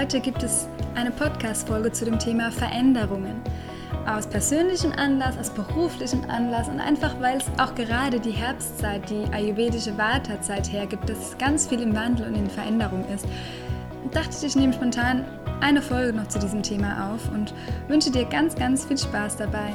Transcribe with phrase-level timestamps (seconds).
[0.00, 3.42] Heute gibt es eine Podcast-Folge zu dem Thema Veränderungen.
[4.06, 9.30] Aus persönlichem Anlass, aus beruflichem Anlass und einfach weil es auch gerade die Herbstzeit, die
[9.30, 13.26] ayurvedische Vata-Zeit hergibt, dass ganz viel im Wandel und in Veränderung ist,
[14.10, 15.26] dachte ich, ich nehme spontan
[15.60, 17.52] eine Folge noch zu diesem Thema auf und
[17.88, 19.70] wünsche dir ganz, ganz viel Spaß dabei.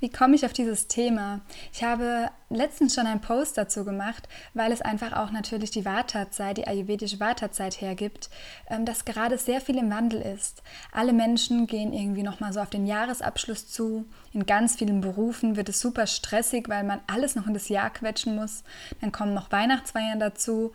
[0.00, 1.40] Wie komme ich auf dieses Thema?
[1.72, 6.58] Ich habe letztens schon einen Post dazu gemacht, weil es einfach auch natürlich die Vata-Zeit,
[6.58, 8.30] die ayurvedische Vata-Zeit hergibt,
[8.70, 10.62] ähm, dass gerade sehr viel im Wandel ist.
[10.92, 14.06] Alle Menschen gehen irgendwie nochmal so auf den Jahresabschluss zu.
[14.32, 17.90] In ganz vielen Berufen wird es super stressig, weil man alles noch in das Jahr
[17.90, 18.62] quetschen muss.
[19.00, 20.72] Dann kommen noch Weihnachtsfeiern dazu.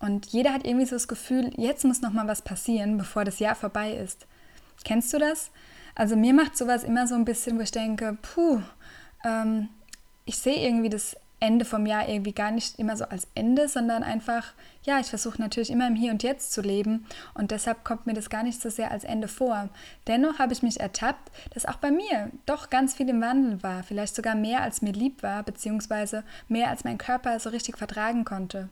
[0.00, 3.54] Und jeder hat irgendwie so das Gefühl, jetzt muss nochmal was passieren, bevor das Jahr
[3.54, 4.26] vorbei ist.
[4.84, 5.50] Kennst du das?
[5.96, 8.60] Also mir macht sowas immer so ein bisschen, wo ich denke, puh,
[9.24, 9.70] ähm,
[10.26, 14.02] ich sehe irgendwie das Ende vom Jahr irgendwie gar nicht immer so als Ende, sondern
[14.02, 14.52] einfach,
[14.84, 18.14] ja, ich versuche natürlich immer im Hier und Jetzt zu leben und deshalb kommt mir
[18.14, 19.70] das gar nicht so sehr als Ende vor.
[20.06, 23.82] Dennoch habe ich mich ertappt, dass auch bei mir doch ganz viel im Wandel war,
[23.82, 28.24] vielleicht sogar mehr als mir lieb war, beziehungsweise mehr als mein Körper so richtig vertragen
[28.24, 28.68] konnte.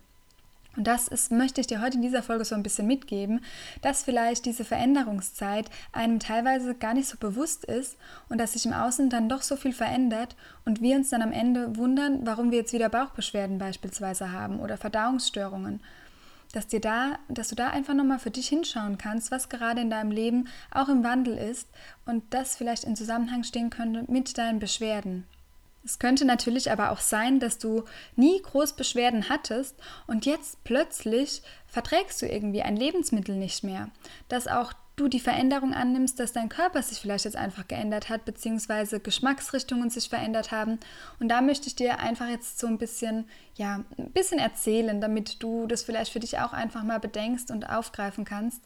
[0.76, 3.40] Und das ist, möchte ich dir heute in dieser Folge so ein bisschen mitgeben,
[3.82, 7.96] dass vielleicht diese Veränderungszeit einem teilweise gar nicht so bewusst ist
[8.28, 11.32] und dass sich im Außen dann doch so viel verändert und wir uns dann am
[11.32, 15.80] Ende wundern, warum wir jetzt wieder Bauchbeschwerden beispielsweise haben oder Verdauungsstörungen.
[16.52, 19.90] Dass, dir da, dass du da einfach nochmal für dich hinschauen kannst, was gerade in
[19.90, 21.68] deinem Leben auch im Wandel ist
[22.06, 25.26] und das vielleicht in Zusammenhang stehen könnte mit deinen Beschwerden.
[25.84, 27.84] Es könnte natürlich aber auch sein, dass du
[28.16, 33.90] nie groß Beschwerden hattest und jetzt plötzlich verträgst du irgendwie ein Lebensmittel nicht mehr.
[34.28, 38.24] Dass auch du die Veränderung annimmst, dass dein Körper sich vielleicht jetzt einfach geändert hat,
[38.24, 40.78] beziehungsweise Geschmacksrichtungen sich verändert haben.
[41.20, 45.42] Und da möchte ich dir einfach jetzt so ein bisschen, ja, ein bisschen erzählen, damit
[45.42, 48.62] du das vielleicht für dich auch einfach mal bedenkst und aufgreifen kannst.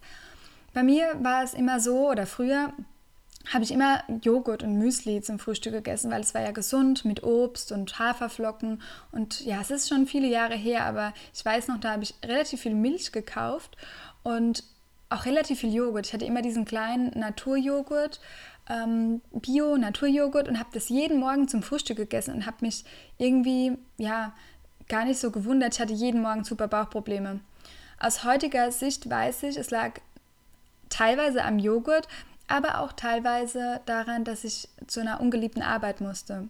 [0.74, 2.72] Bei mir war es immer so oder früher,
[3.53, 7.22] habe ich immer Joghurt und Müsli zum Frühstück gegessen, weil es war ja gesund mit
[7.22, 8.82] Obst und Haferflocken.
[9.12, 12.14] Und ja, es ist schon viele Jahre her, aber ich weiß noch, da habe ich
[12.25, 13.76] relativ viel Milch gekauft
[14.22, 14.64] und
[15.09, 16.06] auch relativ viel Joghurt.
[16.06, 18.20] Ich hatte immer diesen kleinen Naturjoghurt,
[18.69, 22.84] ähm, Bio-Naturjoghurt und habe das jeden Morgen zum Frühstück gegessen und habe mich
[23.16, 24.34] irgendwie, ja,
[24.88, 25.75] gar nicht so gewundert.
[25.75, 27.41] Ich hatte jeden Morgen super Bauchprobleme.
[27.98, 29.92] Aus heutiger Sicht weiß ich, es lag
[30.88, 32.09] teilweise am Joghurt,
[32.48, 36.48] aber auch teilweise daran, dass ich zu einer ungeliebten Arbeit musste.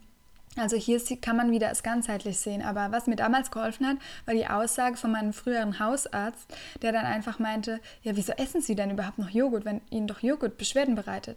[0.57, 2.63] Also hier kann man wieder es ganzheitlich sehen.
[2.63, 7.07] Aber was mir damals geholfen hat, war die Aussage von meinem früheren Hausarzt, der dann
[7.07, 10.95] einfach meinte, ja, wieso essen Sie denn überhaupt noch Joghurt, wenn Ihnen doch Joghurt Beschwerden
[10.95, 11.37] bereitet?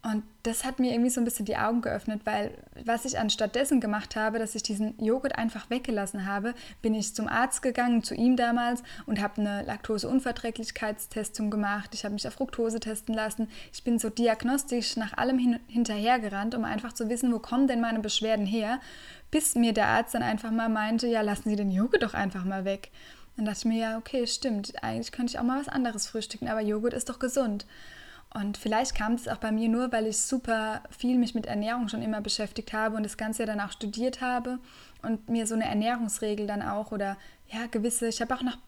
[0.00, 3.80] Und das hat mir irgendwie so ein bisschen die Augen geöffnet, weil was ich anstattdessen
[3.80, 8.14] gemacht habe, dass ich diesen Joghurt einfach weggelassen habe, bin ich zum Arzt gegangen, zu
[8.14, 11.90] ihm damals und habe eine Laktoseunverträglichkeitstestung gemacht.
[11.94, 13.48] Ich habe mich auf Fructose testen lassen.
[13.72, 17.80] Ich bin so diagnostisch nach allem hin hinterhergerannt, um einfach zu wissen, wo kommen denn
[17.80, 18.80] meine Beschwerden her,
[19.32, 22.44] bis mir der Arzt dann einfach mal meinte, ja, lassen Sie den Joghurt doch einfach
[22.44, 22.92] mal weg.
[23.36, 26.48] Dann dachte ich mir, ja, okay, stimmt, eigentlich könnte ich auch mal was anderes frühstücken,
[26.48, 27.66] aber Joghurt ist doch gesund.
[28.34, 31.88] Und vielleicht kam es auch bei mir nur, weil ich super viel mich mit Ernährung
[31.88, 34.58] schon immer beschäftigt habe und das Ganze ja dann auch studiert habe
[35.02, 37.16] und mir so eine Ernährungsregel dann auch oder
[37.50, 38.58] ja, gewisse, ich habe auch nach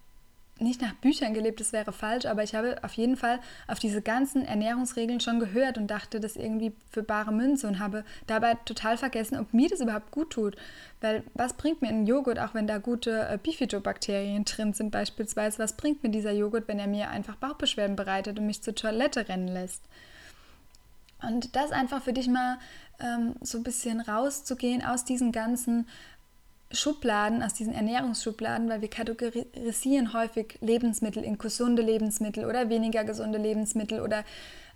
[0.60, 4.02] nicht nach Büchern gelebt, das wäre falsch, aber ich habe auf jeden Fall auf diese
[4.02, 8.96] ganzen Ernährungsregeln schon gehört und dachte das irgendwie für bare Münze und habe dabei total
[8.96, 10.56] vergessen, ob mir das überhaupt gut tut.
[11.00, 15.58] Weil was bringt mir ein Joghurt, auch wenn da gute äh, Bifidobakterien drin sind beispielsweise,
[15.58, 19.28] was bringt mir dieser Joghurt, wenn er mir einfach Bauchbeschwerden bereitet und mich zur Toilette
[19.28, 19.82] rennen lässt?
[21.22, 22.58] Und das einfach für dich mal
[22.98, 25.86] ähm, so ein bisschen rauszugehen aus diesen ganzen
[26.72, 33.38] Schubladen, aus diesen Ernährungsschubladen, weil wir kategorisieren häufig Lebensmittel in gesunde Lebensmittel oder weniger gesunde
[33.38, 34.24] Lebensmittel oder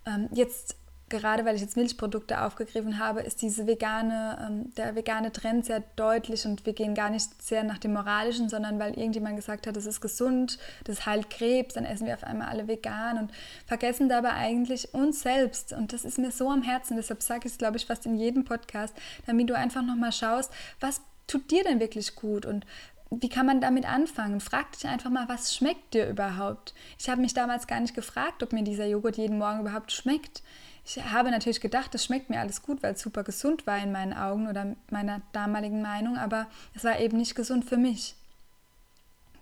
[0.06, 0.76] ähm, jetzt
[1.08, 5.82] gerade weil ich jetzt Milchprodukte aufgegriffen habe, ist diese vegane, ähm, der vegane Trend sehr
[5.96, 9.76] deutlich und wir gehen gar nicht sehr nach dem Moralischen, sondern weil irgendjemand gesagt hat,
[9.76, 13.31] das ist gesund, das heilt Krebs, dann essen wir auf einmal alle vegan und
[13.67, 15.73] vergessen dabei eigentlich uns selbst.
[15.73, 18.17] Und das ist mir so am Herzen, deshalb sage ich es, glaube ich, fast in
[18.17, 18.94] jedem Podcast,
[19.26, 22.66] damit du einfach nochmal schaust, was tut dir denn wirklich gut und
[23.10, 24.40] wie kann man damit anfangen?
[24.40, 26.74] Frag dich einfach mal, was schmeckt dir überhaupt?
[26.98, 30.42] Ich habe mich damals gar nicht gefragt, ob mir dieser Joghurt jeden Morgen überhaupt schmeckt.
[30.86, 33.92] Ich habe natürlich gedacht, das schmeckt mir alles gut, weil es super gesund war in
[33.92, 38.14] meinen Augen oder meiner damaligen Meinung, aber es war eben nicht gesund für mich.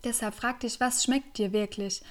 [0.05, 2.03] Deshalb frag dich, was schmeckt dir wirklich?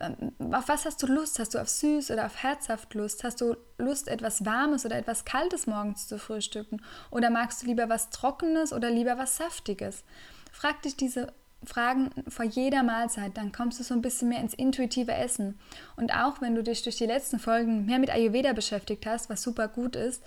[0.00, 1.38] Ähm, auf was hast du Lust?
[1.38, 3.24] Hast du auf süß oder auf herzhaft Lust?
[3.24, 6.82] Hast du Lust, etwas Warmes oder etwas Kaltes morgens zu frühstücken?
[7.10, 10.04] Oder magst du lieber was Trockenes oder lieber was Saftiges?
[10.52, 11.32] Frag dich diese
[11.66, 15.58] Fragen vor jeder Mahlzeit, dann kommst du so ein bisschen mehr ins intuitive Essen.
[15.96, 19.42] Und auch wenn du dich durch die letzten Folgen mehr mit Ayurveda beschäftigt hast, was
[19.42, 20.22] super gut ist,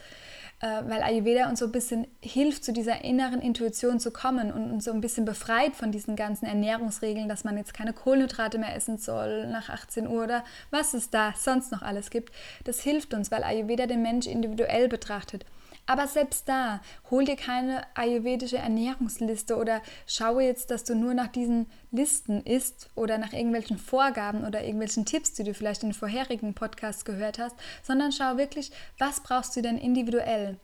[0.60, 4.86] weil Ayurveda uns so ein bisschen hilft, zu dieser inneren Intuition zu kommen und uns
[4.86, 8.98] so ein bisschen befreit von diesen ganzen Ernährungsregeln, dass man jetzt keine Kohlenhydrate mehr essen
[8.98, 12.34] soll nach 18 Uhr oder was es da sonst noch alles gibt.
[12.64, 15.46] Das hilft uns, weil Ayurveda den Mensch individuell betrachtet.
[15.90, 21.30] Aber selbst da, hol dir keine ayurvedische Ernährungsliste oder schaue jetzt, dass du nur nach
[21.30, 26.54] diesen Listen isst oder nach irgendwelchen Vorgaben oder irgendwelchen Tipps, die du vielleicht in vorherigen
[26.54, 30.60] Podcasts gehört hast, sondern schau wirklich, was brauchst du denn individuell?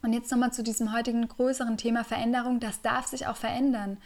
[0.00, 2.58] Und jetzt nochmal zu diesem heutigen größeren Thema Veränderung.
[2.58, 3.98] Das darf sich auch verändern.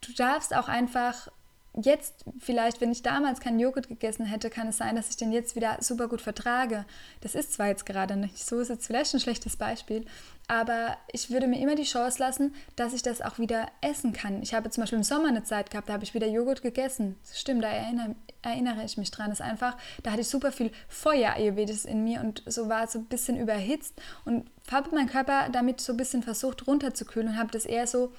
[0.00, 1.28] Du darfst auch einfach
[1.76, 5.30] jetzt vielleicht, wenn ich damals keinen Joghurt gegessen hätte, kann es sein, dass ich den
[5.30, 6.86] jetzt wieder super gut vertrage.
[7.20, 10.06] Das ist zwar jetzt gerade nicht so, ist jetzt vielleicht ein schlechtes Beispiel,
[10.48, 14.42] aber ich würde mir immer die Chance lassen, dass ich das auch wieder essen kann.
[14.42, 17.16] Ich habe zum Beispiel im Sommer eine Zeit gehabt, da habe ich wieder Joghurt gegessen.
[17.34, 19.28] Stimmt, da erinnere, erinnere ich mich dran.
[19.28, 22.84] Das ist einfach, da hatte ich super viel Feuer Ayurvedis in mir und so war
[22.84, 27.30] es so ein bisschen überhitzt und habe meinen Körper damit so ein bisschen versucht runterzukühlen
[27.30, 28.12] und habe das eher so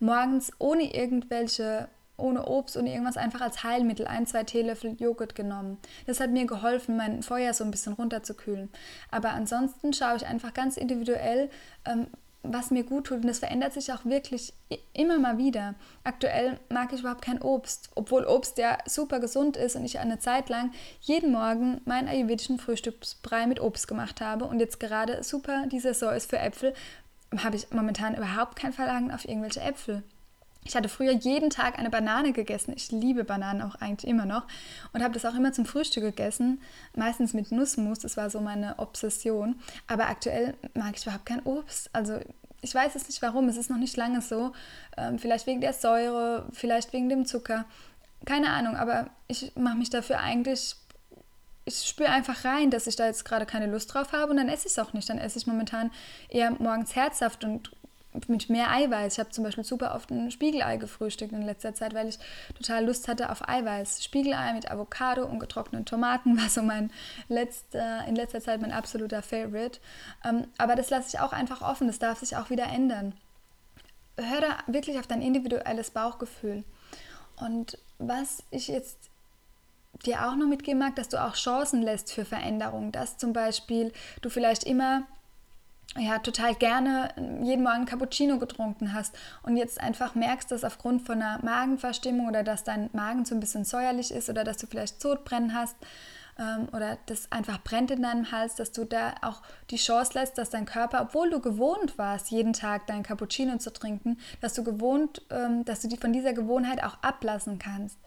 [0.00, 1.88] morgens ohne irgendwelche
[2.22, 5.78] ohne Obst und irgendwas einfach als Heilmittel ein, zwei Teelöffel Joghurt genommen.
[6.06, 8.70] Das hat mir geholfen, mein Feuer so ein bisschen runterzukühlen.
[9.10, 11.50] Aber ansonsten schaue ich einfach ganz individuell,
[11.84, 12.06] ähm,
[12.42, 13.18] was mir gut tut.
[13.18, 14.52] Und das verändert sich auch wirklich
[14.92, 15.74] immer mal wieder.
[16.04, 20.18] Aktuell mag ich überhaupt kein Obst, obwohl Obst ja super gesund ist und ich eine
[20.18, 25.66] Zeit lang jeden Morgen meinen ayurvedischen Frühstücksbrei mit Obst gemacht habe und jetzt gerade super
[25.66, 26.74] die Saison ist für Äpfel,
[27.44, 30.02] habe ich momentan überhaupt kein Verlangen auf irgendwelche Äpfel.
[30.64, 32.72] Ich hatte früher jeden Tag eine Banane gegessen.
[32.76, 34.46] Ich liebe Bananen auch eigentlich immer noch
[34.92, 36.60] und habe das auch immer zum Frühstück gegessen,
[36.94, 37.98] meistens mit Nussmus.
[37.98, 39.56] Das war so meine Obsession.
[39.88, 41.90] Aber aktuell mag ich überhaupt kein Obst.
[41.92, 42.20] Also
[42.60, 43.48] ich weiß es nicht warum.
[43.48, 44.52] Es ist noch nicht lange so.
[44.96, 47.64] Ähm, vielleicht wegen der Säure, vielleicht wegen dem Zucker.
[48.24, 48.76] Keine Ahnung.
[48.76, 50.76] Aber ich mache mich dafür eigentlich
[51.64, 54.48] ich spüre einfach rein, dass ich da jetzt gerade keine Lust drauf habe und dann
[54.48, 55.08] esse ich es auch nicht.
[55.08, 55.90] Dann esse ich momentan
[56.28, 57.70] eher morgens herzhaft und
[58.28, 59.14] mit mehr Eiweiß.
[59.14, 62.18] Ich habe zum Beispiel super oft ein Spiegelei gefrühstückt in letzter Zeit, weil ich
[62.54, 64.04] total Lust hatte auf Eiweiß.
[64.04, 66.90] Spiegelei mit Avocado und getrockneten Tomaten war so mein
[67.28, 69.80] letzter, in letzter Zeit mein absoluter Favorite.
[70.24, 73.14] Ähm, aber das lasse ich auch einfach offen, das darf sich auch wieder ändern.
[74.16, 76.64] Hör da wirklich auf dein individuelles Bauchgefühl.
[77.36, 79.10] Und was ich jetzt
[80.04, 83.92] dir auch noch mitgeben mag, dass du auch Chancen lässt für Veränderung, dass zum Beispiel
[84.20, 85.06] du vielleicht immer
[85.98, 87.10] ja, total gerne
[87.42, 92.42] jeden Morgen Cappuccino getrunken hast und jetzt einfach merkst, dass aufgrund von einer Magenverstimmung oder
[92.42, 95.76] dass dein Magen so ein bisschen säuerlich ist oder dass du vielleicht Sodbrennen hast
[96.38, 100.38] ähm, oder das einfach brennt in deinem Hals, dass du da auch die Chance lässt,
[100.38, 104.64] dass dein Körper, obwohl du gewohnt warst, jeden Tag dein Cappuccino zu trinken, dass du
[104.64, 107.98] gewohnt, ähm, dass du die von dieser Gewohnheit auch ablassen kannst.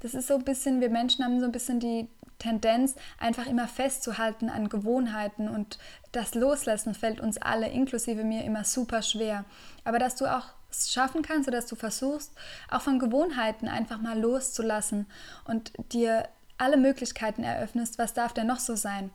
[0.00, 3.68] Das ist so ein bisschen, wir Menschen haben so ein bisschen die Tendenz, einfach immer
[3.68, 5.78] festzuhalten an Gewohnheiten und
[6.12, 9.44] das Loslassen fällt uns alle, inklusive mir, immer super schwer.
[9.84, 12.32] Aber dass du auch es schaffen kannst oder dass du versuchst,
[12.70, 15.06] auch von Gewohnheiten einfach mal loszulassen
[15.44, 16.28] und dir
[16.58, 19.10] alle Möglichkeiten eröffnest, was darf denn noch so sein.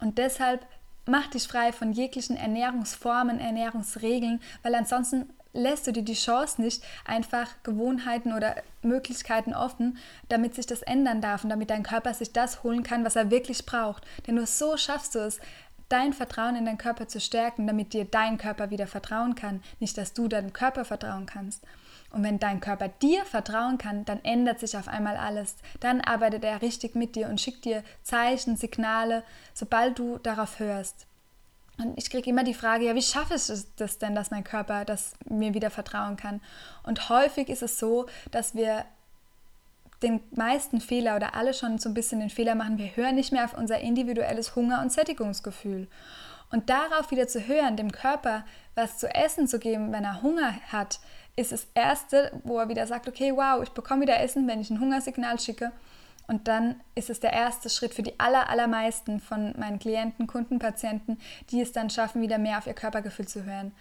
[0.00, 0.66] Und deshalb
[1.06, 6.82] mach dich frei von jeglichen Ernährungsformen, Ernährungsregeln, weil ansonsten lässt du dir die Chance nicht,
[7.04, 12.32] einfach Gewohnheiten oder Möglichkeiten offen, damit sich das ändern darf und damit dein Körper sich
[12.32, 14.04] das holen kann, was er wirklich braucht.
[14.26, 15.40] Denn nur so schaffst du es,
[15.88, 19.96] dein Vertrauen in deinen Körper zu stärken, damit dir dein Körper wieder vertrauen kann, nicht
[19.96, 21.64] dass du deinem Körper vertrauen kannst.
[22.10, 25.56] Und wenn dein Körper dir vertrauen kann, dann ändert sich auf einmal alles.
[25.80, 31.07] Dann arbeitet er richtig mit dir und schickt dir Zeichen, Signale, sobald du darauf hörst.
[31.78, 34.84] Und ich kriege immer die Frage, ja, wie schaffe ich das denn, dass mein Körper
[34.84, 36.40] das mir wieder vertrauen kann?
[36.82, 38.84] Und häufig ist es so, dass wir
[40.02, 43.32] den meisten Fehler oder alle schon so ein bisschen den Fehler machen, wir hören nicht
[43.32, 45.88] mehr auf unser individuelles Hunger- und Sättigungsgefühl.
[46.50, 48.44] Und darauf wieder zu hören, dem Körper
[48.74, 51.00] was zu essen zu geben, wenn er Hunger hat,
[51.36, 54.70] ist das Erste, wo er wieder sagt, okay, wow, ich bekomme wieder Essen, wenn ich
[54.70, 55.72] ein Hungersignal schicke.
[56.28, 60.58] Und dann ist es der erste Schritt für die aller, allermeisten von meinen Klienten, Kunden,
[60.58, 61.18] Patienten,
[61.50, 63.72] die es dann schaffen, wieder mehr auf ihr Körpergefühl zu hören.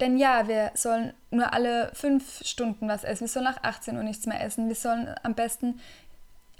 [0.00, 3.20] Denn ja, wir sollen nur alle fünf Stunden was essen.
[3.20, 4.68] Wir sollen nach 18 Uhr nichts mehr essen.
[4.68, 5.80] Wir sollen am besten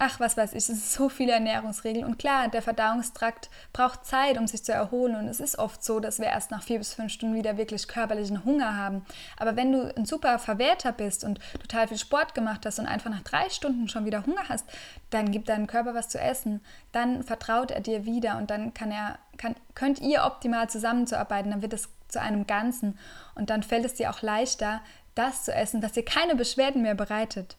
[0.03, 2.05] ach, was weiß ich, es sind so viele Ernährungsregeln.
[2.05, 5.15] Und klar, der Verdauungstrakt braucht Zeit, um sich zu erholen.
[5.15, 7.87] Und es ist oft so, dass wir erst nach vier bis fünf Stunden wieder wirklich
[7.87, 9.05] körperlichen Hunger haben.
[9.37, 13.09] Aber wenn du ein super Verwerter bist und total viel Sport gemacht hast und einfach
[13.09, 14.65] nach drei Stunden schon wieder Hunger hast,
[15.09, 16.61] dann gibt deinem Körper was zu essen.
[16.91, 21.51] Dann vertraut er dir wieder und dann kann er, kann, könnt ihr optimal zusammenzuarbeiten.
[21.51, 22.99] Dann wird es zu einem Ganzen.
[23.35, 24.81] Und dann fällt es dir auch leichter,
[25.15, 27.55] das zu essen, was dir keine Beschwerden mehr bereitet.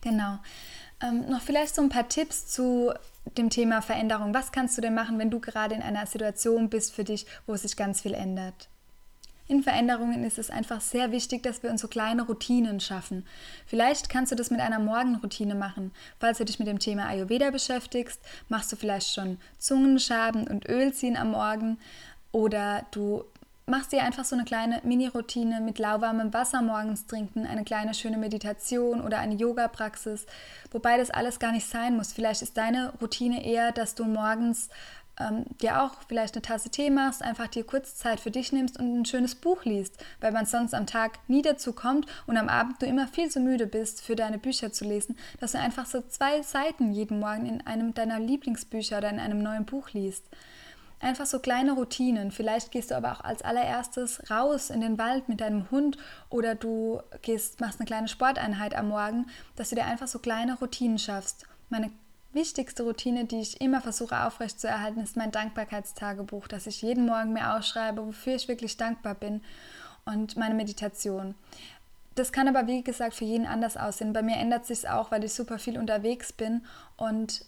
[0.00, 0.38] Genau.
[1.00, 2.92] Ähm, noch vielleicht so ein paar Tipps zu
[3.36, 4.34] dem Thema Veränderung.
[4.34, 7.56] Was kannst du denn machen, wenn du gerade in einer Situation bist für dich, wo
[7.56, 8.68] sich ganz viel ändert?
[9.46, 13.26] In Veränderungen ist es einfach sehr wichtig, dass wir uns so kleine Routinen schaffen.
[13.66, 15.92] Vielleicht kannst du das mit einer Morgenroutine machen.
[16.20, 21.16] Falls du dich mit dem Thema Ayurveda beschäftigst, machst du vielleicht schon Zungenschaben und Ölziehen
[21.16, 21.78] am Morgen
[22.30, 23.24] oder du
[23.68, 28.18] machst dir einfach so eine kleine Mini-Routine mit lauwarmem Wasser morgens trinken, eine kleine schöne
[28.18, 30.26] Meditation oder eine Yoga-Praxis,
[30.70, 32.12] wobei das alles gar nicht sein muss.
[32.12, 34.68] Vielleicht ist deine Routine eher, dass du morgens
[35.20, 38.78] ähm, dir auch vielleicht eine Tasse Tee machst, einfach dir kurz Zeit für dich nimmst
[38.78, 42.48] und ein schönes Buch liest, weil man sonst am Tag nie dazu kommt und am
[42.48, 45.86] Abend du immer viel zu müde bist, für deine Bücher zu lesen, dass du einfach
[45.86, 50.24] so zwei Seiten jeden Morgen in einem deiner Lieblingsbücher oder in einem neuen Buch liest.
[51.00, 52.32] Einfach so kleine Routinen.
[52.32, 55.96] Vielleicht gehst du aber auch als allererstes raus in den Wald mit deinem Hund
[56.28, 60.58] oder du gehst, machst eine kleine Sporteinheit am Morgen, dass du dir einfach so kleine
[60.58, 61.46] Routinen schaffst.
[61.68, 61.92] Meine
[62.32, 67.54] wichtigste Routine, die ich immer versuche aufrechtzuerhalten, ist mein Dankbarkeitstagebuch, das ich jeden Morgen mir
[67.54, 69.42] ausschreibe, wofür ich wirklich dankbar bin
[70.04, 71.36] und meine Meditation.
[72.16, 74.12] Das kann aber, wie gesagt, für jeden anders aussehen.
[74.12, 76.62] Bei mir ändert sich auch, weil ich super viel unterwegs bin
[76.96, 77.44] und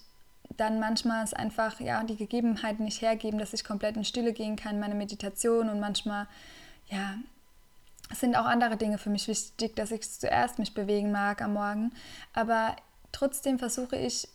[0.57, 4.55] dann manchmal es einfach ja die Gegebenheiten nicht hergeben, dass ich komplett in Stille gehen
[4.55, 6.27] kann, meine Meditation und manchmal
[6.87, 7.15] ja
[8.13, 11.91] sind auch andere Dinge für mich wichtig, dass ich zuerst mich bewegen mag am Morgen,
[12.33, 12.75] aber
[13.11, 14.27] trotzdem versuche ich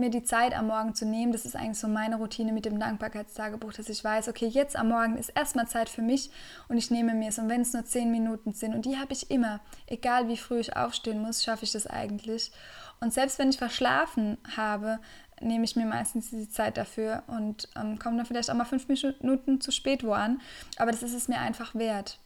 [0.00, 1.32] mir die Zeit am Morgen zu nehmen.
[1.32, 4.88] Das ist eigentlich so meine Routine mit dem Dankbarkeitstagebuch, dass ich weiß, okay, jetzt am
[4.88, 6.30] Morgen ist erstmal Zeit für mich
[6.68, 7.38] und ich nehme mir es.
[7.38, 10.58] Und wenn es nur zehn Minuten sind, und die habe ich immer, egal wie früh
[10.58, 12.50] ich aufstehen muss, schaffe ich das eigentlich.
[13.00, 14.98] Und selbst wenn ich verschlafen habe,
[15.40, 18.88] nehme ich mir meistens diese Zeit dafür und ähm, komme dann vielleicht auch mal fünf
[18.88, 20.40] Minuten zu spät wo an.
[20.76, 22.18] Aber das ist es mir einfach wert.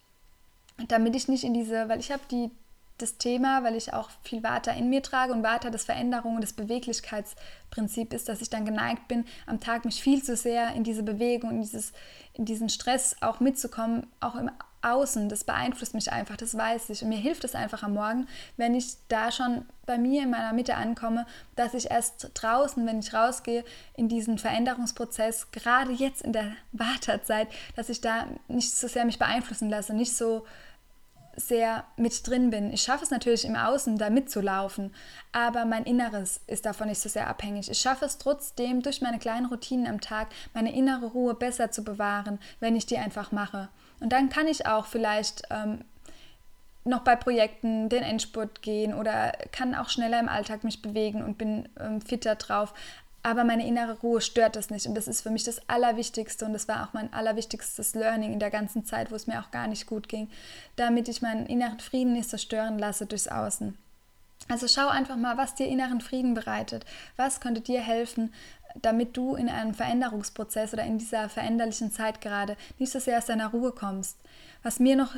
[0.89, 2.51] Damit ich nicht in diese, weil ich habe die
[2.99, 6.41] das Thema, weil ich auch viel Vata in mir trage und Vata das Veränderung und
[6.43, 10.85] das Beweglichkeitsprinzip ist, dass ich dann geneigt bin, am Tag mich viel zu sehr in
[10.85, 11.93] diese Bewegung, in, dieses,
[12.35, 14.51] in diesen Stress auch mitzukommen, auch im
[14.83, 15.29] Außen.
[15.29, 17.03] Das beeinflusst mich einfach, das weiß ich.
[17.03, 20.53] Und mir hilft es einfach am Morgen, wenn ich da schon bei mir in meiner
[20.53, 23.65] Mitte ankomme, dass ich erst draußen, wenn ich rausgehe,
[23.97, 29.19] in diesen Veränderungsprozess, gerade jetzt in der Wartezeit, dass ich da nicht so sehr mich
[29.19, 30.45] beeinflussen lasse, nicht so
[31.37, 32.73] sehr mit drin bin.
[32.73, 34.95] Ich schaffe es natürlich im Außen, da mitzulaufen,
[35.33, 37.71] aber mein Inneres ist davon nicht so sehr abhängig.
[37.71, 41.85] Ich schaffe es trotzdem, durch meine kleinen Routinen am Tag, meine innere Ruhe besser zu
[41.85, 43.69] bewahren, wenn ich die einfach mache.
[44.01, 45.85] Und dann kann ich auch vielleicht ähm,
[46.85, 51.39] noch bei Projekten den Endspurt gehen oder kann auch schneller im Alltag mich bewegen und
[51.39, 52.75] bin ähm, fitter drauf
[53.25, 54.87] aber meine innere Ruhe stört das nicht.
[54.87, 58.39] Und das ist für mich das Allerwichtigste und das war auch mein allerwichtigstes Learning in
[58.39, 60.29] der ganzen Zeit, wo es mir auch gar nicht gut ging,
[60.77, 63.77] damit ich meinen inneren Frieden nicht zerstören lasse durchs Außen.
[64.49, 66.85] Also schau einfach mal, was dir inneren Frieden bereitet.
[67.17, 68.31] Was könnte dir helfen,
[68.83, 73.27] damit du in einem Veränderungsprozess oder in dieser veränderlichen Zeit gerade nicht so sehr aus
[73.27, 74.19] deiner Ruhe kommst.
[74.63, 75.17] Was mir noch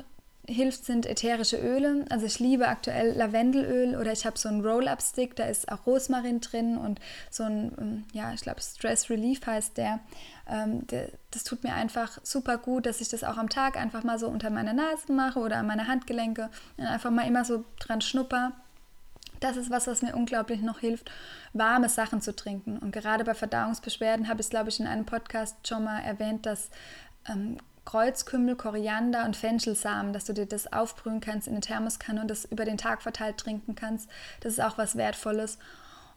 [0.48, 2.04] hilft, sind ätherische Öle.
[2.10, 6.40] Also ich liebe aktuell Lavendelöl oder ich habe so einen Roll-Up-Stick, da ist auch Rosmarin
[6.40, 7.00] drin und
[7.30, 10.00] so ein, ähm, ja, ich glaube Stress Relief heißt der.
[10.48, 11.10] Ähm, der.
[11.30, 14.28] Das tut mir einfach super gut, dass ich das auch am Tag einfach mal so
[14.28, 18.52] unter meine Nase mache oder an meine Handgelenke und einfach mal immer so dran schnupper.
[19.40, 21.10] Das ist was, was mir unglaublich noch hilft,
[21.52, 22.78] warme Sachen zu trinken.
[22.78, 26.70] Und gerade bei Verdauungsbeschwerden habe ich glaube ich, in einem Podcast schon mal erwähnt, dass
[27.28, 32.28] ähm, Kreuzkümmel, Koriander und Fenchelsamen, dass du dir das aufbrühen kannst in eine Thermoskanne und
[32.28, 34.10] das über den Tag verteilt trinken kannst.
[34.40, 35.58] Das ist auch was Wertvolles.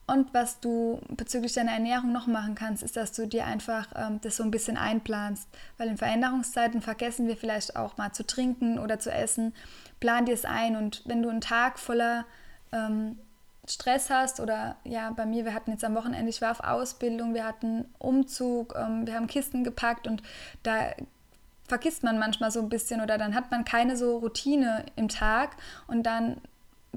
[0.07, 4.19] Und was du bezüglich deiner Ernährung noch machen kannst, ist, dass du dir einfach ähm,
[4.21, 5.47] das so ein bisschen einplanst.
[5.77, 9.53] Weil in Veränderungszeiten vergessen wir vielleicht auch mal zu trinken oder zu essen.
[9.99, 12.25] Plan dir es ein und wenn du einen Tag voller
[12.71, 13.19] ähm,
[13.67, 17.35] Stress hast oder ja, bei mir, wir hatten jetzt am Wochenende, ich war auf Ausbildung,
[17.35, 20.23] wir hatten Umzug, ähm, wir haben Kisten gepackt und
[20.63, 20.91] da
[21.69, 25.55] vergisst man manchmal so ein bisschen oder dann hat man keine so Routine im Tag
[25.88, 26.41] und dann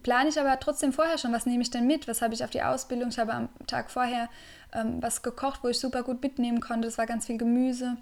[0.02, 2.50] plane ich aber trotzdem vorher schon, was nehme ich denn mit, was habe ich auf
[2.50, 4.28] die Ausbildung, ich habe am Tag vorher
[4.72, 7.96] ähm, was gekocht, wo ich super gut mitnehmen konnte, das war ganz viel Gemüse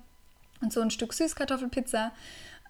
[0.62, 2.12] und so ein Stück Süßkartoffelpizza,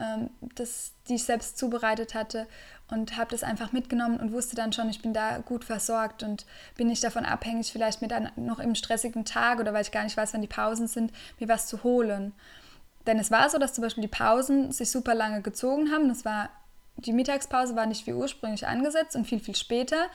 [0.00, 2.46] ähm, das, die ich selbst zubereitet hatte
[2.88, 6.46] und habe das einfach mitgenommen und wusste dann schon, ich bin da gut versorgt und
[6.76, 10.04] bin nicht davon abhängig, vielleicht mir dann noch im stressigen Tag oder weil ich gar
[10.04, 12.32] nicht weiß, wann die Pausen sind, mir was zu holen.
[13.06, 16.08] Denn es war so, dass zum Beispiel die Pausen sich super lange gezogen haben.
[16.08, 16.50] Das war,
[16.96, 20.06] die Mittagspause war nicht wie ursprünglich angesetzt und viel, viel später.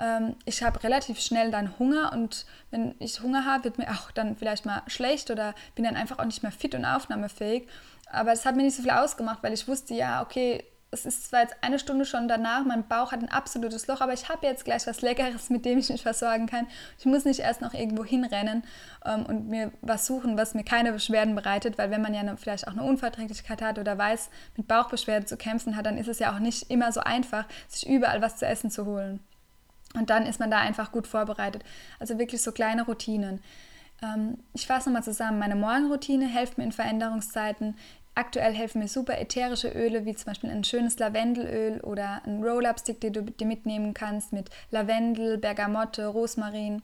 [0.00, 4.10] Ähm, ich habe relativ schnell dann Hunger und wenn ich Hunger habe, wird mir auch
[4.10, 7.68] dann vielleicht mal schlecht oder bin dann einfach auch nicht mehr fit und aufnahmefähig.
[8.10, 10.64] Aber es hat mir nicht so viel ausgemacht, weil ich wusste, ja, okay,
[10.94, 14.12] es ist zwar jetzt eine Stunde schon danach, mein Bauch hat ein absolutes Loch, aber
[14.12, 16.66] ich habe jetzt gleich was Leckeres, mit dem ich mich versorgen kann.
[16.98, 18.62] Ich muss nicht erst noch irgendwo hinrennen
[19.04, 22.36] ähm, und mir was suchen, was mir keine Beschwerden bereitet, weil wenn man ja eine,
[22.36, 26.20] vielleicht auch eine Unverträglichkeit hat oder weiß, mit Bauchbeschwerden zu kämpfen hat, dann ist es
[26.20, 29.20] ja auch nicht immer so einfach, sich überall was zu essen zu holen.
[29.94, 31.64] Und dann ist man da einfach gut vorbereitet.
[31.98, 33.40] Also wirklich so kleine Routinen.
[34.02, 35.38] Ähm, ich fasse nochmal zusammen.
[35.38, 37.76] Meine Morgenroutine hilft mir in Veränderungszeiten.
[38.16, 43.00] Aktuell helfen mir super ätherische Öle, wie zum Beispiel ein schönes Lavendelöl oder ein Roll-Up-Stick,
[43.00, 46.82] den du dir mitnehmen kannst mit Lavendel, Bergamotte, Rosmarin.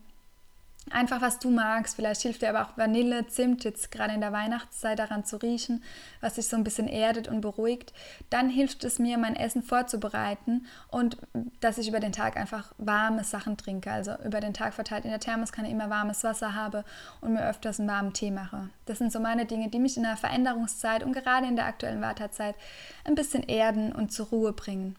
[0.89, 1.95] Einfach was du magst.
[1.95, 5.83] Vielleicht hilft dir aber auch Vanille, Zimt, jetzt gerade in der Weihnachtszeit daran zu riechen,
[6.21, 7.93] was dich so ein bisschen erdet und beruhigt.
[8.31, 11.17] Dann hilft es mir, mein Essen vorzubereiten und
[11.59, 13.91] dass ich über den Tag einfach warme Sachen trinke.
[13.91, 16.83] Also über den Tag verteilt in der Thermoskanne immer warmes Wasser habe
[17.21, 18.69] und mir öfters einen warmen Tee mache.
[18.85, 22.01] Das sind so meine Dinge, die mich in der Veränderungszeit und gerade in der aktuellen
[22.01, 22.55] Wartezeit
[23.05, 24.95] ein bisschen erden und zur Ruhe bringen.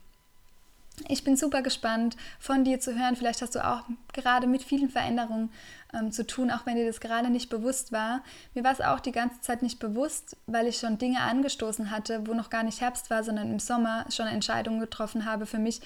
[1.08, 3.16] Ich bin super gespannt, von dir zu hören.
[3.16, 3.82] Vielleicht hast du auch
[4.12, 5.50] gerade mit vielen Veränderungen
[5.94, 8.22] ähm, zu tun, auch wenn dir das gerade nicht bewusst war.
[8.54, 12.26] Mir war es auch die ganze Zeit nicht bewusst, weil ich schon Dinge angestoßen hatte,
[12.26, 15.80] wo noch gar nicht Herbst war, sondern im Sommer schon Entscheidungen getroffen habe für mich,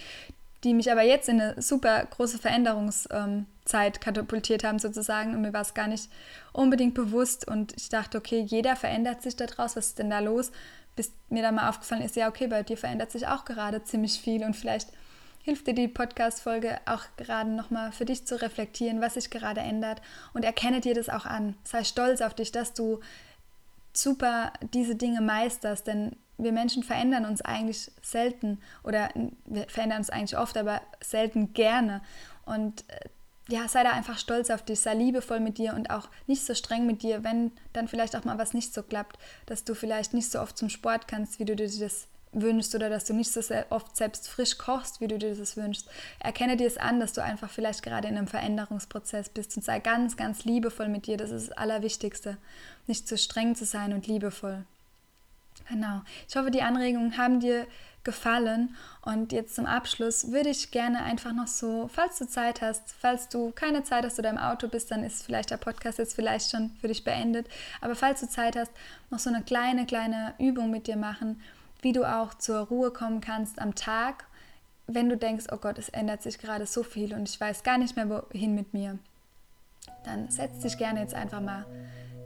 [0.64, 5.34] die mich aber jetzt in eine super große Veränderungszeit katapultiert haben sozusagen.
[5.34, 6.10] Und mir war es gar nicht
[6.52, 7.46] unbedingt bewusst.
[7.46, 9.76] Und ich dachte, okay, jeder verändert sich daraus.
[9.76, 10.50] Was ist denn da los?
[10.96, 14.20] Bis mir dann mal aufgefallen ist, ja, okay, bei dir verändert sich auch gerade ziemlich
[14.20, 14.88] viel und vielleicht
[15.42, 20.02] hilft dir die Podcast-Folge auch gerade nochmal für dich zu reflektieren, was sich gerade ändert
[20.34, 21.54] und erkenne dir das auch an.
[21.62, 22.98] Sei stolz auf dich, dass du
[23.92, 29.08] super diese Dinge meisterst, denn wir Menschen verändern uns eigentlich selten oder
[29.44, 32.02] wir verändern uns eigentlich oft, aber selten gerne.
[32.44, 33.08] Und äh,
[33.48, 36.54] ja, sei da einfach stolz auf dich, sei liebevoll mit dir und auch nicht so
[36.54, 40.14] streng mit dir, wenn dann vielleicht auch mal was nicht so klappt, dass du vielleicht
[40.14, 43.30] nicht so oft zum Sport kannst, wie du dir das wünschst oder dass du nicht
[43.32, 45.88] so oft selbst frisch kochst, wie du dir das wünschst.
[46.18, 49.78] Erkenne dir es an, dass du einfach vielleicht gerade in einem Veränderungsprozess bist und sei
[49.78, 51.16] ganz, ganz liebevoll mit dir.
[51.16, 52.36] Das ist das Allerwichtigste.
[52.86, 54.64] Nicht zu streng zu sein und liebevoll.
[55.68, 56.02] Genau.
[56.28, 57.66] Ich hoffe, die Anregungen haben dir
[58.06, 58.74] gefallen.
[59.02, 63.28] Und jetzt zum Abschluss würde ich gerne einfach noch so, falls du Zeit hast, falls
[63.28, 66.50] du keine Zeit hast oder im Auto bist, dann ist vielleicht der Podcast jetzt vielleicht
[66.50, 67.46] schon für dich beendet.
[67.82, 68.72] Aber falls du Zeit hast,
[69.10, 71.42] noch so eine kleine, kleine Übung mit dir machen,
[71.82, 74.24] wie du auch zur Ruhe kommen kannst am Tag,
[74.86, 77.76] wenn du denkst, oh Gott, es ändert sich gerade so viel und ich weiß gar
[77.76, 78.98] nicht mehr, wohin mit mir.
[80.04, 81.66] Dann setz dich gerne jetzt einfach mal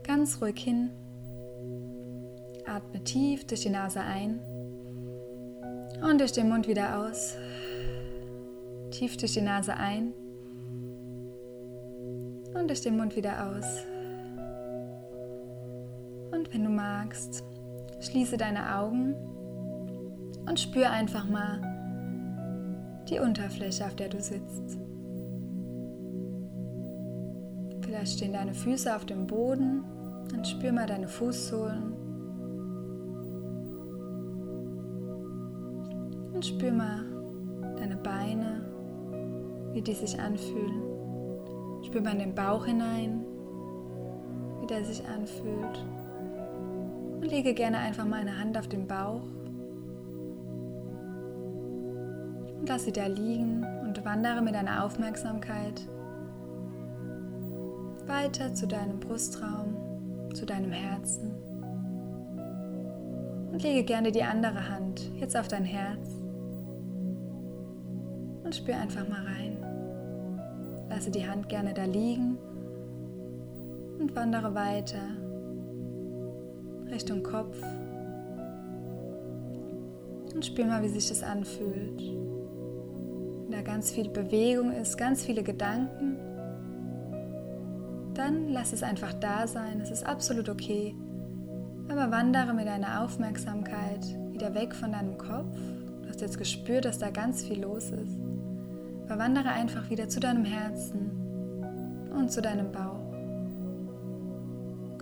[0.03, 0.91] ganz ruhig hin.
[2.67, 4.39] Atme tief durch die Nase ein
[6.01, 7.35] und durch den Mund wieder aus.
[8.91, 10.13] Tief durch die Nase ein.
[12.53, 13.85] Und durch den Mund wieder aus.
[16.31, 17.43] Und wenn du magst,
[17.99, 19.15] schließe deine Augen
[20.47, 21.61] und spür einfach mal
[23.09, 24.77] die Unterfläche, auf der du sitzt.
[27.81, 29.83] Vielleicht stehen deine Füße auf dem Boden
[30.33, 32.00] und spür mal deine Fußsohlen.
[36.41, 37.05] Und spür mal
[37.77, 38.65] deine Beine,
[39.73, 40.81] wie die sich anfühlen.
[41.83, 43.23] Spür mal in den Bauch hinein,
[44.59, 45.85] wie der sich anfühlt.
[47.13, 49.21] Und lege gerne einfach mal eine Hand auf den Bauch.
[52.59, 55.87] Und lass sie da liegen und wandere mit deiner Aufmerksamkeit
[58.07, 59.75] weiter zu deinem Brustraum,
[60.33, 61.35] zu deinem Herzen.
[63.51, 66.20] Und lege gerne die andere Hand jetzt auf dein Herz
[68.51, 69.57] und spür einfach mal rein.
[70.89, 72.37] Lasse die Hand gerne da liegen
[73.97, 74.99] und wandere weiter
[76.91, 77.57] Richtung Kopf
[80.35, 82.01] und spür mal, wie sich das anfühlt.
[82.01, 86.17] In da ganz viel Bewegung ist, ganz viele Gedanken,
[88.15, 90.93] dann lass es einfach da sein, es ist absolut okay.
[91.87, 95.55] Aber wandere mit deiner Aufmerksamkeit wieder weg von deinem Kopf.
[96.01, 98.30] Du hast jetzt gespürt, dass da ganz viel los ist.
[99.11, 101.11] Verwandere einfach wieder zu deinem Herzen
[102.17, 103.11] und zu deinem Bauch.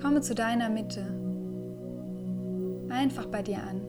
[0.01, 1.05] Komme zu deiner Mitte.
[2.89, 3.81] Einfach bei dir an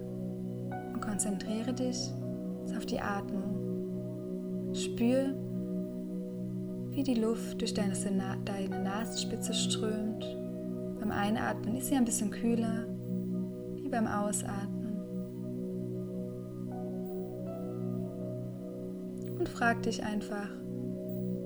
[0.92, 2.12] und konzentriere dich
[2.76, 4.74] auf die Atmung.
[4.74, 5.35] Spür,
[6.90, 7.94] wie die Luft durch deine,
[8.44, 10.37] deine Nasenspitze strömt.
[11.00, 12.85] Beim Einatmen ist sie ein bisschen kühler,
[13.76, 14.79] wie beim Ausatmen.
[19.40, 20.50] Und frag dich einfach,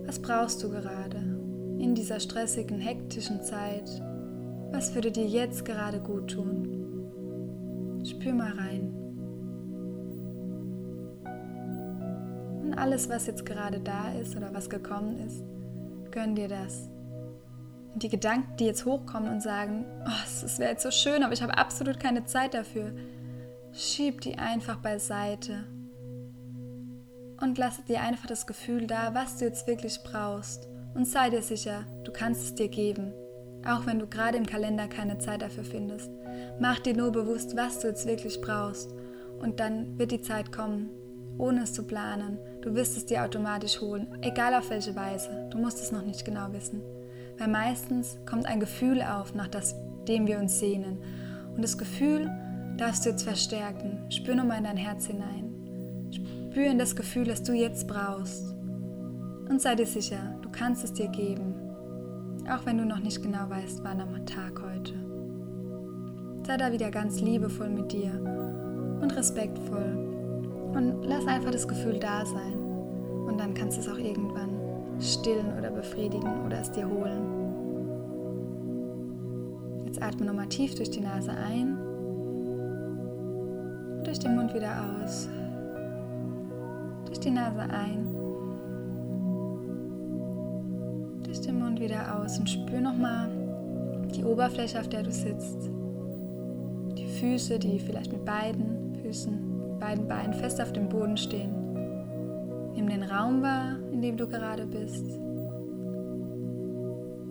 [0.04, 1.18] was brauchst du gerade
[1.78, 3.88] in dieser stressigen, hektischen Zeit?
[4.72, 8.02] Was würde dir jetzt gerade gut tun?
[8.04, 8.92] Spür mal rein.
[12.64, 15.44] Und alles, was jetzt gerade da ist oder was gekommen ist,
[16.10, 16.88] gönn dir das.
[17.92, 21.32] Und die Gedanken, die jetzt hochkommen und sagen, oh, es wäre jetzt so schön, aber
[21.32, 22.90] ich habe absolut keine Zeit dafür,
[23.70, 25.62] schieb die einfach beiseite
[27.44, 30.66] und lass dir einfach das Gefühl da, was du jetzt wirklich brauchst.
[30.94, 33.12] Und sei dir sicher, du kannst es dir geben,
[33.66, 36.10] auch wenn du gerade im Kalender keine Zeit dafür findest.
[36.58, 38.94] Mach dir nur bewusst, was du jetzt wirklich brauchst.
[39.42, 40.88] Und dann wird die Zeit kommen,
[41.36, 42.38] ohne es zu planen.
[42.62, 45.48] Du wirst es dir automatisch holen, egal auf welche Weise.
[45.50, 46.80] Du musst es noch nicht genau wissen.
[47.36, 49.74] Weil meistens kommt ein Gefühl auf, nach das,
[50.08, 50.98] dem wir uns sehnen.
[51.54, 52.30] Und das Gefühl
[52.78, 54.10] darfst du jetzt verstärken.
[54.10, 55.53] Spür nochmal in dein Herz hinein.
[56.54, 58.54] Spür das Gefühl, das du jetzt brauchst.
[59.50, 61.52] Und sei dir sicher, du kannst es dir geben.
[62.48, 64.94] Auch wenn du noch nicht genau weißt, wann am Tag heute.
[66.46, 68.12] Sei da wieder ganz liebevoll mit dir
[69.02, 69.98] und respektvoll
[70.74, 72.54] und lass einfach das Gefühl da sein.
[73.26, 74.50] Und dann kannst du es auch irgendwann
[75.00, 77.24] stillen oder befriedigen oder es dir holen.
[79.86, 81.76] Jetzt atme nochmal tief durch die Nase ein
[83.98, 85.28] und durch den Mund wieder aus.
[87.14, 88.08] Durch die Nase ein.
[91.22, 93.30] Durch den Mund wieder aus und spür nochmal
[94.16, 95.70] die Oberfläche, auf der du sitzt.
[96.98, 101.52] Die Füße, die vielleicht mit beiden Füßen beiden Beinen fest auf dem Boden stehen.
[102.74, 105.06] Nimm den Raum wahr, in dem du gerade bist.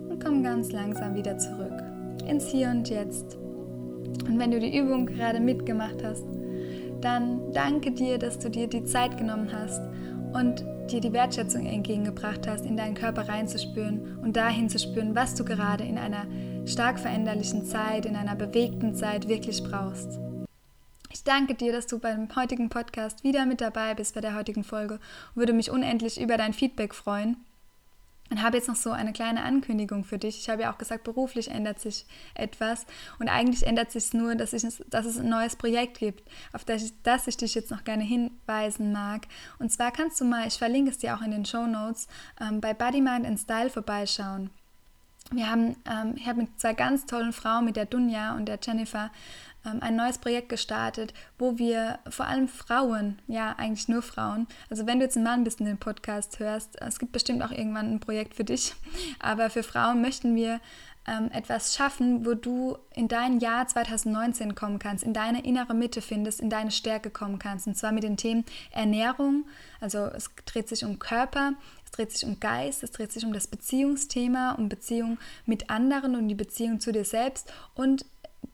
[0.08, 1.82] Und komm ganz langsam wieder zurück
[2.26, 3.36] ins Hier und Jetzt.
[4.26, 6.24] Und wenn du die Übung gerade mitgemacht hast,
[7.04, 9.80] dann danke dir, dass du dir die Zeit genommen hast
[10.32, 15.34] und dir die Wertschätzung entgegengebracht hast, in deinen Körper reinzuspüren und dahin zu spüren, was
[15.34, 16.26] du gerade in einer
[16.66, 20.18] stark veränderlichen Zeit, in einer bewegten Zeit wirklich brauchst.
[21.12, 24.64] Ich danke dir, dass du beim heutigen Podcast wieder mit dabei bist bei der heutigen
[24.64, 27.36] Folge und würde mich unendlich über dein Feedback freuen.
[28.34, 30.40] Und habe jetzt noch so eine kleine Ankündigung für dich.
[30.40, 32.84] Ich habe ja auch gesagt, beruflich ändert sich etwas.
[33.20, 36.82] Und eigentlich ändert sich nur, dass, ich, dass es ein neues Projekt gibt, auf das
[36.82, 39.28] ich, das ich dich jetzt noch gerne hinweisen mag.
[39.60, 42.08] Und zwar kannst du mal, ich verlinke es dir auch in den Show Notes,
[42.40, 44.50] ähm, bei Body, Mind and Style vorbeischauen.
[45.30, 48.58] Wir haben, ähm, ich habe mit zwei ganz tollen Frauen, mit der Dunja und der
[48.60, 49.12] Jennifer,
[49.64, 54.86] ähm, ein neues Projekt gestartet, wo wir vor allem Frauen, ja eigentlich nur Frauen, also
[54.86, 57.92] wenn du jetzt ein Mann bist und den Podcast hörst, es gibt bestimmt auch irgendwann
[57.92, 58.74] ein Projekt für dich,
[59.18, 60.60] aber für Frauen möchten wir
[61.06, 66.00] ähm, etwas schaffen, wo du in dein Jahr 2019 kommen kannst, in deine innere Mitte
[66.00, 67.66] findest, in deine Stärke kommen kannst.
[67.66, 69.44] Und zwar mit den Themen Ernährung,
[69.80, 73.32] also es dreht sich um Körper, es dreht sich um Geist, es dreht sich um
[73.32, 78.06] das Beziehungsthema, um Beziehung mit anderen und die Beziehung zu dir selbst und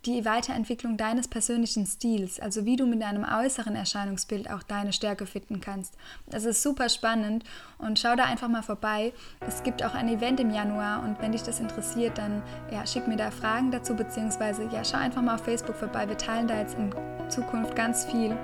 [0.07, 5.27] die Weiterentwicklung deines persönlichen Stils, also wie du mit deinem äußeren Erscheinungsbild auch deine Stärke
[5.27, 5.95] finden kannst.
[6.27, 7.45] Das ist super spannend
[7.79, 9.13] und schau da einfach mal vorbei.
[9.47, 13.07] Es gibt auch ein Event im Januar und wenn dich das interessiert, dann ja, schick
[13.09, 16.09] mir da Fragen dazu, beziehungsweise ja, schau einfach mal auf Facebook vorbei.
[16.09, 16.93] Wir teilen da jetzt in
[17.29, 18.37] Zukunft ganz viel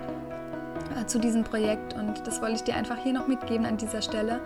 [0.91, 4.03] äh, zu diesem Projekt und das wollte ich dir einfach hier noch mitgeben an dieser
[4.03, 4.41] Stelle.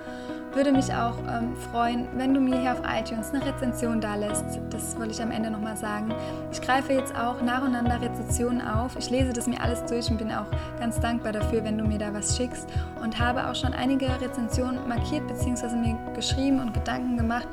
[0.52, 4.44] Würde mich auch ähm, freuen, wenn du mir hier auf iTunes eine Rezension da lässt.
[4.70, 6.12] Das wollte ich am Ende nochmal sagen.
[6.50, 8.96] Ich greife jetzt auch nacheinander Rezensionen auf.
[8.98, 10.46] Ich lese das mir alles durch und bin auch
[10.80, 12.68] ganz dankbar dafür, wenn du mir da was schickst
[13.00, 15.76] und habe auch schon einige Rezensionen markiert bzw.
[15.76, 17.46] mir geschrieben und Gedanken gemacht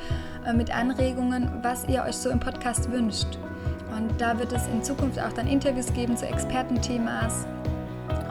[0.47, 3.38] äh, mit Anregungen, was ihr euch so im Podcast wünscht.
[3.95, 7.47] Und da wird es in Zukunft auch dann Interviews geben zu Expertenthemas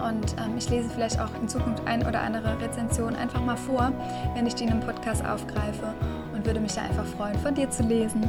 [0.07, 3.93] und ähm, ich lese vielleicht auch in Zukunft ein oder andere Rezension einfach mal vor,
[4.35, 5.95] wenn ich die in einem Podcast aufgreife
[6.33, 8.29] und würde mich da einfach freuen, von dir zu lesen.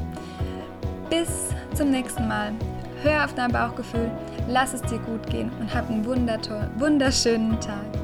[1.10, 2.52] Bis zum nächsten Mal.
[3.04, 4.10] Hör auf dein Bauchgefühl,
[4.48, 7.97] lass es dir gut gehen und hab einen wunderschönen Tag.